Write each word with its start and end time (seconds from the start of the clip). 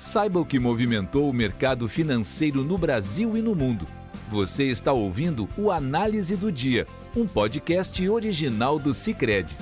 Saiba 0.00 0.40
o 0.40 0.46
que 0.46 0.58
movimentou 0.58 1.28
o 1.28 1.32
mercado 1.32 1.86
financeiro 1.86 2.64
no 2.64 2.78
Brasil 2.78 3.36
e 3.36 3.42
no 3.42 3.54
mundo. 3.54 3.86
Você 4.30 4.64
está 4.64 4.94
ouvindo 4.94 5.46
o 5.58 5.70
Análise 5.70 6.38
do 6.38 6.50
Dia, 6.50 6.86
um 7.14 7.26
podcast 7.26 8.08
original 8.08 8.78
do 8.78 8.94
Cicred. 8.94 9.58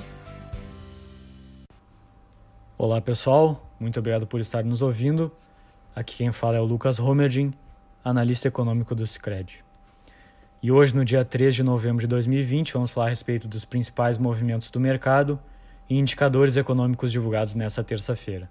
Olá 2.77 3.01
pessoal, 3.01 3.69
muito 3.77 3.99
obrigado 3.99 4.25
por 4.25 4.39
estar 4.39 4.63
nos 4.63 4.81
ouvindo. 4.81 5.29
Aqui 5.93 6.15
quem 6.15 6.31
fala 6.31 6.55
é 6.55 6.61
o 6.61 6.65
Lucas 6.65 6.97
Romerdin, 6.97 7.53
analista 8.01 8.47
econômico 8.47 8.95
do 8.95 9.05
Cicred. 9.05 9.61
E 10.63 10.71
hoje, 10.71 10.95
no 10.95 11.03
dia 11.03 11.25
3 11.25 11.53
de 11.53 11.63
novembro 11.63 11.99
de 11.99 12.07
2020, 12.07 12.71
vamos 12.71 12.91
falar 12.91 13.07
a 13.07 13.09
respeito 13.09 13.45
dos 13.45 13.65
principais 13.65 14.17
movimentos 14.17 14.71
do 14.71 14.79
mercado 14.79 15.37
e 15.89 15.97
indicadores 15.97 16.55
econômicos 16.55 17.11
divulgados 17.11 17.55
nessa 17.55 17.83
terça-feira. 17.83 18.49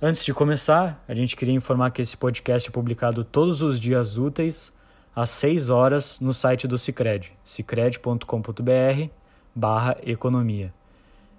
Antes 0.00 0.22
de 0.22 0.34
começar, 0.34 1.02
a 1.08 1.14
gente 1.14 1.34
queria 1.34 1.54
informar 1.54 1.90
que 1.90 2.02
esse 2.02 2.18
podcast 2.18 2.68
é 2.68 2.72
publicado 2.72 3.24
todos 3.24 3.62
os 3.62 3.80
dias 3.80 4.18
úteis, 4.18 4.70
às 5.14 5.30
6 5.30 5.70
horas, 5.70 6.20
no 6.20 6.34
site 6.34 6.68
do 6.68 6.76
Cicred, 6.76 7.32
cicred.com.br 7.42 9.10
barra 9.54 9.96
economia. 10.04 10.70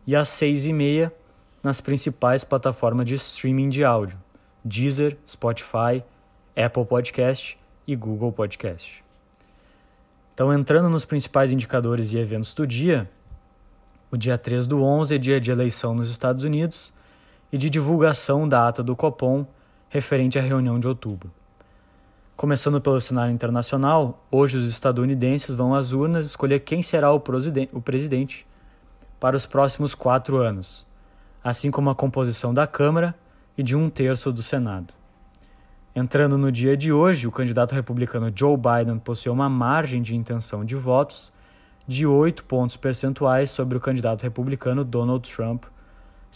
E 0.07 0.15
às 0.15 0.29
6 0.29 0.65
e 0.65 0.73
meia, 0.73 1.13
nas 1.62 1.79
principais 1.79 2.43
plataformas 2.43 3.05
de 3.05 3.13
streaming 3.13 3.70
de 3.70 3.84
áudio, 3.84 4.17
Deezer, 4.65 5.15
Spotify, 5.23 6.03
Apple 6.55 6.85
Podcast 6.85 7.59
e 7.85 7.95
Google 7.95 8.31
Podcast. 8.31 9.03
Então, 10.34 10.51
entrando 10.51 10.89
nos 10.89 11.05
principais 11.05 11.51
indicadores 11.51 12.12
e 12.12 12.17
eventos 12.17 12.55
do 12.55 12.65
dia, 12.65 13.07
o 14.09 14.17
dia 14.17 14.35
3 14.35 14.65
do 14.65 14.81
11 14.81 15.13
é 15.13 15.17
dia 15.20 15.39
de 15.39 15.51
eleição 15.51 15.93
nos 15.93 16.09
Estados 16.09 16.43
Unidos 16.43 16.96
e 17.51 17.57
de 17.57 17.69
divulgação 17.69 18.47
da 18.47 18.67
ata 18.67 18.83
do 18.83 18.95
Copom 18.95 19.45
referente 19.89 20.37
à 20.37 20.41
reunião 20.41 20.79
de 20.79 20.87
outubro. 20.87 21.31
Começando 22.35 22.79
pelo 22.79 23.01
cenário 23.01 23.34
internacional, 23.34 24.23
hoje 24.29 24.57
os 24.57 24.70
estadunidenses 24.70 25.55
vão 25.55 25.73
às 25.73 25.91
urnas 25.91 26.26
escolher 26.26 26.59
quem 26.59 26.81
será 26.81 27.12
o 27.12 27.20
presidente 27.20 28.45
para 29.20 29.35
os 29.35 29.45
próximos 29.45 29.95
quatro 29.95 30.37
anos, 30.37 30.85
assim 31.43 31.71
como 31.71 31.89
a 31.89 31.95
composição 31.95 32.54
da 32.54 32.67
Câmara 32.67 33.15
e 33.57 33.63
de 33.63 33.76
um 33.76 33.89
terço 33.89 34.32
do 34.32 34.43
Senado. 34.43 34.93
Entrando 35.95 36.37
no 36.37 36.51
dia 36.51 36.77
de 36.77 36.93
hoje, 36.93 37.26
o 37.27 37.32
candidato 37.32 37.73
republicano 37.73 38.32
Joe 38.35 38.55
Biden 38.55 38.99
possui 38.99 39.32
uma 39.32 39.49
margem 39.49 39.99
de 39.99 40.15
intenção 40.15 40.63
de 40.63 40.76
votos 40.76 41.32
de 41.87 42.05
8 42.05 42.43
pontos 42.43 42.77
percentuais 42.77 43.49
sobre 43.49 43.77
o 43.77 43.82
candidato 43.82 44.21
republicano 44.21 44.84
Donald 44.84 45.27
Trump, 45.27 45.63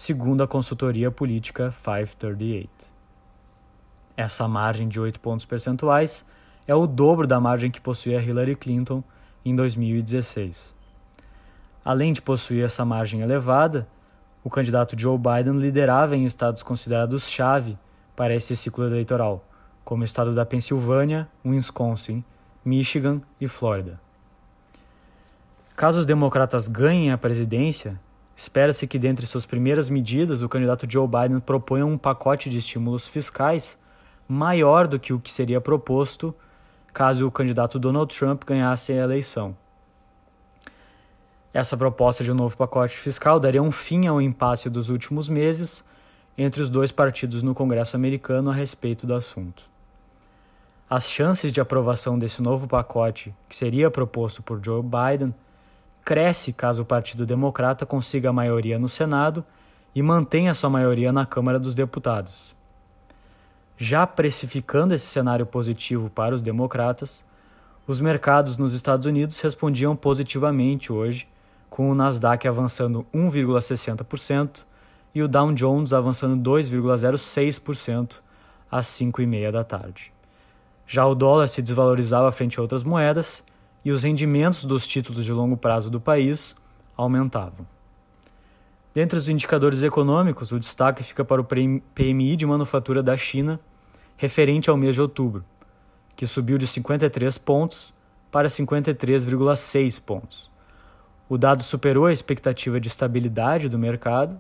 segundo 0.02 0.42
a 0.42 0.48
consultoria 0.48 1.12
política 1.12 1.72
538. 1.72 2.92
Essa 4.18 4.48
margem 4.48 4.88
de 4.88 5.00
8 5.00 5.20
pontos 5.20 5.46
percentuais 5.46 6.26
é 6.68 6.74
o 6.74 6.88
dobro 6.88 7.28
da 7.28 7.40
margem 7.40 7.70
que 7.70 7.80
possuía 7.80 8.20
Hillary 8.20 8.56
Clinton 8.56 9.04
em 9.46 9.56
2016. 9.56 10.74
Além 11.86 12.14
de 12.14 12.20
possuir 12.20 12.66
essa 12.66 12.84
margem 12.84 13.22
elevada, 13.22 13.88
o 14.44 14.50
candidato 14.50 15.00
Joe 15.00 15.20
Biden 15.20 15.60
liderava 15.60 16.18
em 16.18 16.26
estados 16.26 16.64
considerados 16.64 17.30
chave 17.30 17.78
para 18.16 18.34
esse 18.34 18.56
ciclo 18.56 18.88
eleitoral, 18.88 19.46
como 19.84 20.02
o 20.02 20.06
estado 20.06 20.34
da 20.34 20.44
Pensilvânia, 20.44 21.30
Wisconsin, 21.46 22.24
Michigan 22.66 23.22
e 23.40 23.48
Flórida. 23.48 24.02
Caso 25.76 26.00
os 26.00 26.08
democratas 26.08 26.68
ganhem 26.68 27.12
a 27.12 27.20
presidência, 27.20 28.00
espera-se 28.42 28.88
que 28.88 28.98
dentre 28.98 29.28
suas 29.28 29.46
primeiras 29.46 29.88
medidas 29.88 30.42
o 30.42 30.50
candidato 30.50 30.90
Joe 30.90 31.08
Biden 31.08 31.40
proponha 31.40 31.86
um 31.86 31.96
pacote 31.96 32.50
de 32.50 32.58
estímulos 32.58 33.08
fiscais 33.08 33.78
maior 34.28 34.88
do 34.88 35.00
que 35.00 35.14
o 35.14 35.20
que 35.20 35.30
seria 35.30 35.62
proposto 35.62 36.34
caso 36.92 37.28
o 37.28 37.32
candidato 37.32 37.78
Donald 37.78 38.14
Trump 38.18 38.44
ganhasse 38.44 38.92
a 38.92 38.96
eleição. 38.96 39.56
Essa 41.54 41.78
proposta 41.78 42.24
de 42.24 42.32
um 42.32 42.36
novo 42.36 42.58
pacote 42.58 42.98
fiscal 42.98 43.40
daria 43.40 43.62
um 43.62 43.72
fim 43.72 44.08
ao 44.08 44.20
impasse 44.20 44.72
dos 44.72 44.90
últimos 44.90 45.30
meses 45.30 45.84
entre 46.36 46.64
os 46.64 46.70
dois 46.72 46.92
partidos 46.92 47.44
no 47.44 47.54
Congresso 47.54 47.96
americano 47.96 48.50
a 48.50 48.54
respeito 48.56 49.06
do 49.06 49.14
assunto. 49.14 49.70
As 50.90 51.08
chances 51.08 51.52
de 51.52 51.62
aprovação 51.62 52.18
desse 52.18 52.42
novo 52.42 52.68
pacote, 52.68 53.36
que 53.48 53.56
seria 53.56 53.92
proposto 53.92 54.42
por 54.42 54.60
Joe 54.66 54.82
Biden, 54.82 55.32
cresce 56.04 56.54
caso 56.54 56.82
o 56.82 56.86
Partido 56.86 57.26
Democrata 57.26 57.86
consiga 57.86 58.30
a 58.30 58.34
maioria 58.34 58.78
no 58.80 58.90
Senado 58.90 59.44
e 59.94 60.02
mantenha 60.02 60.54
sua 60.54 60.70
maioria 60.70 61.12
na 61.12 61.26
Câmara 61.26 61.60
dos 61.60 61.76
Deputados. 61.76 62.56
Já 63.78 64.06
precificando 64.06 64.94
esse 64.94 65.08
cenário 65.08 65.46
positivo 65.46 66.10
para 66.10 66.36
os 66.36 66.42
democratas, 66.42 67.26
os 67.88 68.00
mercados 68.00 68.58
nos 68.58 68.74
Estados 68.74 69.06
Unidos 69.06 69.40
respondiam 69.42 69.96
positivamente 69.96 70.94
hoje 70.94 71.28
com 71.70 71.90
o 71.90 71.96
Nasdaq 71.96 72.48
avançando 72.48 73.06
1,60% 73.14 74.64
e 75.16 75.24
o 75.24 75.28
Dow 75.28 75.52
Jones 75.54 75.94
avançando 75.94 76.50
2,06% 76.50 78.18
às 78.70 78.88
5h30 78.88 79.52
da 79.52 79.64
tarde. 79.64 80.14
Já 80.86 81.06
o 81.06 81.16
dólar 81.16 81.48
se 81.48 81.62
desvalorizava 81.62 82.32
frente 82.32 82.60
a 82.60 82.62
outras 82.62 82.84
moedas 82.84 83.44
e 83.84 83.92
os 83.92 84.04
rendimentos 84.04 84.66
dos 84.66 84.88
títulos 84.88 85.26
de 85.26 85.34
longo 85.34 85.58
prazo 85.58 85.90
do 85.90 86.00
país 86.00 86.56
aumentavam. 86.96 87.66
Dentre 88.94 89.18
os 89.18 89.30
indicadores 89.30 89.84
econômicos, 89.84 90.52
o 90.52 90.60
destaque 90.60 91.04
fica 91.04 91.24
para 91.24 91.42
o 91.42 91.46
PMI 91.46 92.36
de 92.36 92.46
manufatura 92.46 93.02
da 93.02 93.16
China, 93.16 93.60
referente 94.18 94.70
ao 94.70 94.78
mês 94.78 94.96
de 94.96 95.02
outubro, 95.02 95.44
que 96.16 96.28
subiu 96.28 96.58
de 96.58 96.68
53 96.68 97.38
pontos 97.38 97.94
para 98.30 98.48
53,6 98.48 100.02
pontos. 100.02 100.52
O 101.30 101.38
dado 101.38 101.64
superou 101.64 102.06
a 102.06 102.14
expectativa 102.14 102.80
de 102.80 102.90
estabilidade 102.90 103.70
do 103.70 103.80
mercado 103.80 104.40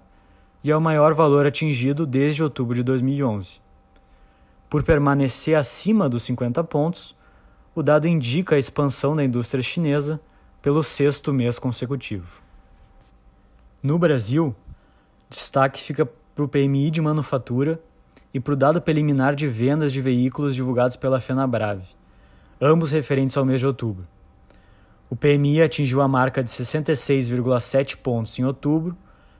e 0.61 0.69
é 0.69 0.75
o 0.75 0.81
maior 0.81 1.13
valor 1.13 1.45
atingido 1.45 2.05
desde 2.05 2.43
outubro 2.43 2.75
de 2.75 2.83
2011. 2.83 3.61
Por 4.69 4.83
permanecer 4.83 5.55
acima 5.55 6.09
dos 6.09 6.23
50 6.23 6.63
pontos, 6.65 7.15
o 7.73 7.81
dado 7.81 8.07
indica 8.07 8.55
a 8.55 8.59
expansão 8.59 9.15
da 9.15 9.23
indústria 9.23 9.63
chinesa 9.63 10.19
pelo 10.61 10.83
sexto 10.83 11.33
mês 11.33 11.57
consecutivo. 11.57 12.41
No 13.81 13.97
Brasil, 13.97 14.55
destaque 15.29 15.81
fica 15.81 16.05
para 16.35 16.43
o 16.43 16.47
PMI 16.47 16.91
de 16.91 17.01
manufatura 17.01 17.81
e 18.33 18.39
para 18.39 18.53
o 18.53 18.57
dado 18.57 18.81
preliminar 18.81 19.35
de 19.35 19.47
vendas 19.47 19.93
de 19.93 20.01
veículos 20.01 20.53
divulgados 20.53 20.95
pela 20.95 21.19
FenaBrave, 21.19 21.85
ambos 22.59 22.91
referentes 22.91 23.37
ao 23.37 23.45
mês 23.45 23.59
de 23.59 23.67
outubro. 23.67 24.05
O 25.09 25.15
PMI 25.15 25.61
atingiu 25.61 26.01
a 26.01 26.07
marca 26.07 26.43
de 26.43 26.49
66,7 26.49 27.97
pontos 27.97 28.37
em 28.37 28.43
outubro, 28.43 28.95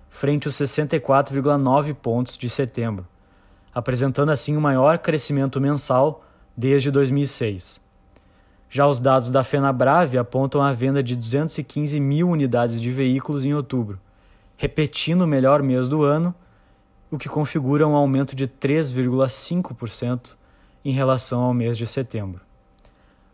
frente 0.10 0.48
aos 0.48 0.56
64,9 0.56 1.94
pontos 1.96 2.38
de 2.38 2.50
setembro, 2.50 3.08
apresentando 3.74 4.32
assim 4.32 4.56
o 4.56 4.62
maior 4.62 4.98
crescimento 5.00 5.60
mensal 5.60 6.26
desde 6.56 6.92
2006. 6.92 7.81
Já 8.72 8.88
os 8.88 9.00
dados 9.00 9.30
da 9.30 9.44
FenaBrave 9.44 10.18
apontam 10.18 10.64
a 10.64 10.74
venda 10.74 11.04
de 11.04 11.16
215 11.16 12.00
mil 12.00 12.28
unidades 12.28 12.82
de 12.82 12.90
veículos 12.90 13.46
em 13.46 13.54
outubro, 13.54 14.00
repetindo 14.58 15.22
o 15.22 15.28
melhor 15.28 15.62
mês 15.62 15.88
do 15.88 16.04
ano, 16.04 16.34
o 17.12 17.18
que 17.20 17.30
configura 17.30 17.88
um 17.88 17.96
aumento 17.96 18.36
de 18.36 18.48
3,5% 18.48 20.36
em 20.84 20.92
relação 20.92 21.42
ao 21.42 21.54
mês 21.54 21.78
de 21.78 21.86
setembro. 21.86 22.42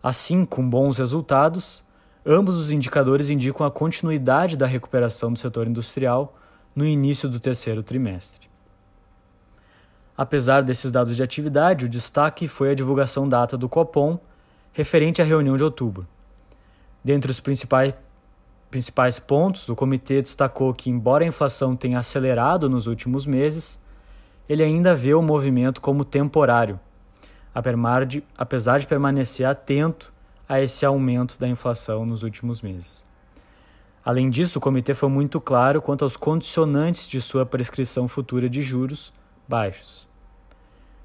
Assim, 0.04 0.44
com 0.44 0.70
bons 0.70 0.98
resultados, 0.98 1.86
Ambos 2.30 2.58
os 2.58 2.72
indicadores 2.72 3.30
indicam 3.30 3.66
a 3.66 3.72
continuidade 3.72 4.58
da 4.58 4.68
recuperação 4.68 5.32
do 5.32 5.40
setor 5.40 5.66
industrial 5.66 6.36
no 6.76 6.86
início 6.86 7.30
do 7.30 7.40
terceiro 7.40 7.82
trimestre. 7.82 8.50
Apesar 10.18 10.62
desses 10.62 10.92
dados 10.92 11.16
de 11.16 11.24
atividade, 11.24 11.86
o 11.86 11.90
destaque 11.90 12.46
foi 12.46 12.72
a 12.72 12.76
divulgação 12.76 13.30
da 13.30 13.44
ata 13.44 13.58
do 13.58 13.70
Copom 13.70 14.20
referente 14.78 15.24
à 15.24 15.26
reunião 15.26 15.58
de 15.58 15.64
outubro. 15.64 16.08
Dentre 17.04 17.32
os 17.32 17.40
principais, 17.40 17.96
principais 18.70 19.18
pontos, 19.18 19.68
o 19.70 19.76
comitê 19.76 20.22
destacou 20.22 20.72
que, 20.72 20.88
embora 20.88 21.24
a 21.24 21.28
inflação 21.28 21.76
tenha 21.76 21.98
acelerado 21.98 22.70
nos 22.70 22.86
últimos 22.86 23.26
meses, 23.26 23.80
ele 24.48 24.62
ainda 24.62 24.94
vê 24.94 25.16
o 25.16 25.22
movimento 25.22 25.82
como 25.82 26.06
temporário, 26.06 26.80
apesar 28.38 28.80
de 28.80 28.86
permanecer 28.86 29.48
atento 29.48 30.14
a 30.48 30.62
esse 30.62 30.86
aumento 30.86 31.40
da 31.40 31.48
inflação 31.48 32.06
nos 32.06 32.22
últimos 32.22 32.62
meses. 32.62 33.04
Além 34.06 34.30
disso, 34.30 34.60
o 34.60 34.62
comitê 34.62 34.94
foi 34.94 35.10
muito 35.10 35.42
claro 35.42 35.82
quanto 35.82 36.04
aos 36.04 36.16
condicionantes 36.16 37.08
de 37.08 37.20
sua 37.20 37.48
prescrição 37.48 38.08
futura 38.08 38.48
de 38.48 38.62
juros 38.62 39.12
baixos. 39.48 40.08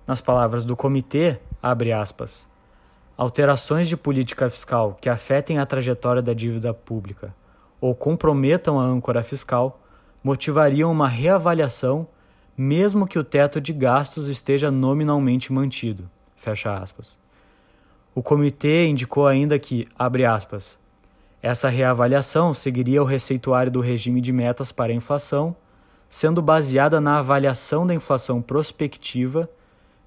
Nas 0.06 0.20
palavras 0.20 0.62
do 0.62 0.76
comitê, 0.76 1.38
abre 1.62 1.90
aspas, 1.90 2.51
alterações 3.22 3.88
de 3.88 3.96
política 3.96 4.50
fiscal 4.50 4.98
que 5.00 5.08
afetem 5.08 5.58
a 5.58 5.64
trajetória 5.64 6.20
da 6.20 6.34
dívida 6.34 6.74
pública 6.74 7.32
ou 7.80 7.94
comprometam 7.94 8.80
a 8.80 8.82
âncora 8.82 9.22
fiscal 9.22 9.80
motivariam 10.24 10.90
uma 10.90 11.08
reavaliação 11.08 12.08
mesmo 12.58 13.06
que 13.06 13.20
o 13.20 13.22
teto 13.22 13.60
de 13.60 13.72
gastos 13.72 14.26
esteja 14.26 14.72
nominalmente 14.72 15.52
mantido. 15.52 16.10
Fecha 16.34 16.76
aspas. 16.76 17.16
O 18.12 18.24
comitê 18.24 18.88
indicou 18.88 19.28
ainda 19.28 19.56
que, 19.56 19.86
abre 19.96 20.26
aspas, 20.26 20.76
essa 21.40 21.68
reavaliação 21.68 22.52
seguiria 22.52 23.00
o 23.00 23.06
receituário 23.06 23.70
do 23.70 23.80
regime 23.80 24.20
de 24.20 24.32
metas 24.32 24.72
para 24.72 24.90
a 24.90 24.96
inflação, 24.96 25.54
sendo 26.08 26.42
baseada 26.42 27.00
na 27.00 27.20
avaliação 27.20 27.86
da 27.86 27.94
inflação 27.94 28.42
prospectiva 28.42 29.48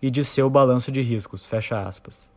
e 0.01 0.11
de 0.11 0.23
seu 0.25 0.49
balanço 0.49 0.91
de 0.91 1.01
riscos. 1.01 1.45
Fecha 1.45 1.81
aspas. 1.81 2.34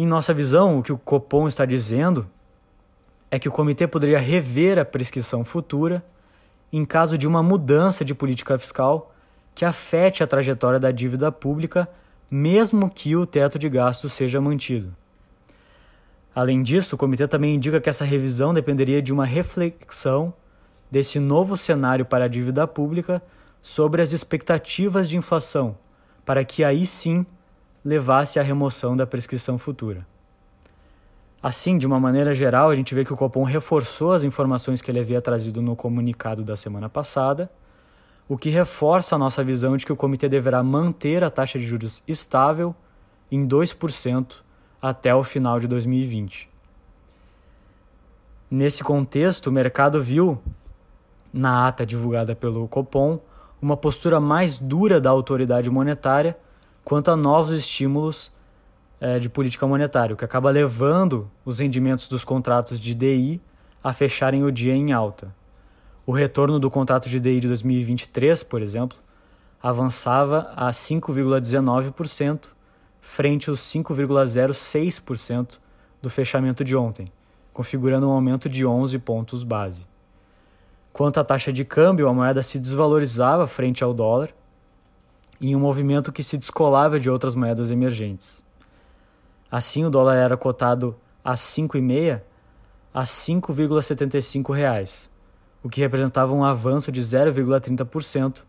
Em 0.00 0.06
nossa 0.06 0.32
visão, 0.32 0.78
o 0.78 0.82
que 0.82 0.94
o 0.94 0.96
Copom 0.96 1.46
está 1.46 1.66
dizendo 1.66 2.26
é 3.30 3.38
que 3.38 3.50
o 3.50 3.52
comitê 3.52 3.86
poderia 3.86 4.18
rever 4.18 4.78
a 4.78 4.84
prescrição 4.86 5.44
futura 5.44 6.02
em 6.72 6.86
caso 6.86 7.18
de 7.18 7.28
uma 7.28 7.42
mudança 7.42 8.02
de 8.02 8.14
política 8.14 8.56
fiscal 8.56 9.14
que 9.54 9.62
afete 9.62 10.22
a 10.22 10.26
trajetória 10.26 10.80
da 10.80 10.90
dívida 10.90 11.30
pública, 11.30 11.86
mesmo 12.30 12.88
que 12.88 13.14
o 13.14 13.26
teto 13.26 13.58
de 13.58 13.68
gastos 13.68 14.14
seja 14.14 14.40
mantido. 14.40 14.96
Além 16.34 16.62
disso, 16.62 16.94
o 16.94 16.98
comitê 16.98 17.28
também 17.28 17.54
indica 17.54 17.78
que 17.78 17.90
essa 17.90 18.02
revisão 18.02 18.54
dependeria 18.54 19.02
de 19.02 19.12
uma 19.12 19.26
reflexão 19.26 20.32
desse 20.90 21.20
novo 21.20 21.58
cenário 21.58 22.06
para 22.06 22.24
a 22.24 22.28
dívida 22.28 22.66
pública 22.66 23.22
sobre 23.60 24.00
as 24.00 24.12
expectativas 24.12 25.10
de 25.10 25.18
inflação, 25.18 25.76
para 26.24 26.42
que 26.42 26.64
aí 26.64 26.86
sim 26.86 27.26
levasse 27.84 28.38
à 28.38 28.42
remoção 28.42 28.96
da 28.96 29.06
prescrição 29.06 29.58
futura. 29.58 30.06
Assim, 31.42 31.78
de 31.78 31.86
uma 31.86 31.98
maneira 31.98 32.34
geral, 32.34 32.68
a 32.68 32.74
gente 32.74 32.94
vê 32.94 33.04
que 33.04 33.12
o 33.12 33.16
Copom 33.16 33.44
reforçou 33.44 34.12
as 34.12 34.24
informações 34.24 34.82
que 34.82 34.90
ele 34.90 35.00
havia 35.00 35.22
trazido 35.22 35.62
no 35.62 35.74
comunicado 35.74 36.44
da 36.44 36.54
semana 36.54 36.88
passada, 36.88 37.50
o 38.28 38.36
que 38.36 38.50
reforça 38.50 39.16
a 39.16 39.18
nossa 39.18 39.42
visão 39.42 39.76
de 39.76 39.86
que 39.86 39.92
o 39.92 39.96
comitê 39.96 40.28
deverá 40.28 40.62
manter 40.62 41.24
a 41.24 41.30
taxa 41.30 41.58
de 41.58 41.64
juros 41.64 42.02
estável 42.06 42.74
em 43.32 43.46
2% 43.46 44.42
até 44.80 45.14
o 45.14 45.24
final 45.24 45.58
de 45.58 45.66
2020. 45.66 46.50
Nesse 48.50 48.84
contexto, 48.84 49.46
o 49.46 49.52
mercado 49.52 50.02
viu, 50.02 50.38
na 51.32 51.68
ata 51.68 51.86
divulgada 51.86 52.36
pelo 52.36 52.68
Copom, 52.68 53.18
uma 53.62 53.76
postura 53.76 54.20
mais 54.20 54.58
dura 54.58 55.00
da 55.00 55.08
autoridade 55.08 55.70
monetária 55.70 56.36
quanto 56.90 57.08
a 57.08 57.14
novos 57.14 57.52
estímulos 57.52 58.32
é, 59.00 59.20
de 59.20 59.28
política 59.28 59.64
monetária, 59.64 60.12
o 60.12 60.16
que 60.16 60.24
acaba 60.24 60.50
levando 60.50 61.30
os 61.44 61.60
rendimentos 61.60 62.08
dos 62.08 62.24
contratos 62.24 62.80
de 62.80 62.96
DI 62.96 63.40
a 63.80 63.92
fecharem 63.92 64.42
o 64.42 64.50
dia 64.50 64.74
em 64.74 64.92
alta. 64.92 65.32
O 66.04 66.10
retorno 66.10 66.58
do 66.58 66.68
contrato 66.68 67.08
de 67.08 67.20
DI 67.20 67.38
de 67.38 67.46
2023, 67.46 68.42
por 68.42 68.60
exemplo, 68.60 68.98
avançava 69.62 70.52
a 70.56 70.72
5,19%, 70.72 72.48
frente 73.00 73.48
aos 73.48 73.60
5,06% 73.60 75.60
do 76.02 76.10
fechamento 76.10 76.64
de 76.64 76.74
ontem, 76.74 77.06
configurando 77.52 78.08
um 78.08 78.12
aumento 78.12 78.48
de 78.48 78.66
11 78.66 78.98
pontos 78.98 79.44
base. 79.44 79.86
Quanto 80.92 81.20
à 81.20 81.24
taxa 81.24 81.52
de 81.52 81.64
câmbio, 81.64 82.08
a 82.08 82.12
moeda 82.12 82.42
se 82.42 82.58
desvalorizava 82.58 83.46
frente 83.46 83.84
ao 83.84 83.94
dólar, 83.94 84.34
em 85.40 85.56
um 85.56 85.60
movimento 85.60 86.12
que 86.12 86.22
se 86.22 86.36
descolava 86.36 87.00
de 87.00 87.08
outras 87.08 87.34
moedas 87.34 87.70
emergentes. 87.70 88.44
Assim, 89.50 89.84
o 89.84 89.90
dólar 89.90 90.16
era 90.16 90.36
cotado 90.36 90.94
a 91.24 91.34
5,5 91.34 92.20
a 92.92 93.04
5,75 93.04 94.52
reais, 94.52 95.08
o 95.62 95.68
que 95.68 95.80
representava 95.80 96.34
um 96.34 96.42
avanço 96.44 96.90
de 96.90 97.00
0,30% 97.00 98.42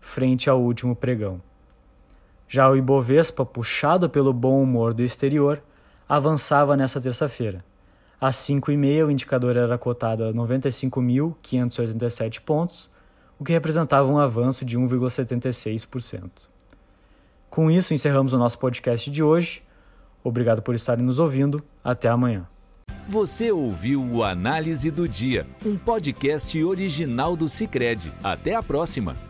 frente 0.00 0.50
ao 0.50 0.60
último 0.60 0.96
pregão. 0.96 1.40
Já 2.48 2.68
o 2.68 2.76
Ibovespa, 2.76 3.46
puxado 3.46 4.10
pelo 4.10 4.32
bom 4.32 4.60
humor 4.62 4.94
do 4.94 5.02
exterior, 5.02 5.62
avançava 6.08 6.76
nesta 6.76 7.00
terça-feira. 7.00 7.64
Às 8.20 8.34
5h30, 8.36 9.06
o 9.06 9.10
indicador 9.10 9.56
era 9.56 9.76
cotado 9.78 10.24
a 10.24 10.32
95.587 10.32 12.40
pontos, 12.40 12.90
o 13.38 13.44
que 13.44 13.52
representava 13.52 14.10
um 14.10 14.18
avanço 14.18 14.64
de 14.64 14.78
1,76%. 14.78 16.30
Com 17.48 17.70
isso, 17.70 17.94
encerramos 17.94 18.32
o 18.32 18.38
nosso 18.38 18.58
podcast 18.58 19.10
de 19.10 19.22
hoje. 19.22 19.62
Obrigado 20.22 20.60
por 20.62 20.74
estarem 20.74 21.04
nos 21.04 21.18
ouvindo. 21.18 21.62
Até 21.82 22.08
amanhã. 22.08 22.46
Você 23.08 23.50
ouviu 23.50 24.02
o 24.02 24.22
Análise 24.22 24.90
do 24.90 25.08
Dia, 25.08 25.46
um 25.64 25.76
podcast 25.76 26.62
original 26.62 27.34
do 27.36 27.48
Cicred. 27.48 28.12
Até 28.22 28.54
a 28.54 28.62
próxima! 28.62 29.27